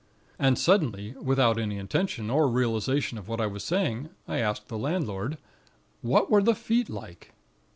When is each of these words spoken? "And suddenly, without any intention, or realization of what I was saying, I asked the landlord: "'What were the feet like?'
"And 0.39 0.57
suddenly, 0.57 1.13
without 1.21 1.59
any 1.59 1.77
intention, 1.77 2.31
or 2.31 2.47
realization 2.47 3.19
of 3.19 3.27
what 3.27 3.39
I 3.39 3.45
was 3.45 3.63
saying, 3.63 4.09
I 4.27 4.39
asked 4.39 4.67
the 4.67 4.79
landlord: 4.79 5.37
"'What 6.01 6.31
were 6.31 6.41
the 6.41 6.55
feet 6.55 6.89
like?' 6.89 7.33